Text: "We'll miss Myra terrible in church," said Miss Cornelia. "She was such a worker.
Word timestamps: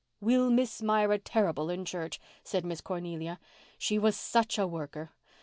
"We'll 0.19 0.49
miss 0.49 0.81
Myra 0.81 1.19
terrible 1.19 1.69
in 1.69 1.85
church," 1.85 2.19
said 2.43 2.65
Miss 2.65 2.81
Cornelia. 2.81 3.39
"She 3.77 3.99
was 3.99 4.15
such 4.17 4.57
a 4.57 4.65
worker. 4.65 5.11